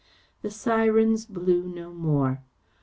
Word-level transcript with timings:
The 0.41 0.49
sirens 0.49 1.27
blew 1.27 1.61
no 1.67 1.93
more. 1.93 2.41